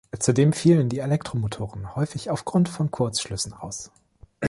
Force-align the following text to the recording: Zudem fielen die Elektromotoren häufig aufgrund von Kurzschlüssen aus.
Zudem 0.17 0.51
fielen 0.51 0.89
die 0.89 0.97
Elektromotoren 0.97 1.93
häufig 1.95 2.31
aufgrund 2.31 2.69
von 2.69 2.89
Kurzschlüssen 2.89 3.53
aus. 3.53 3.91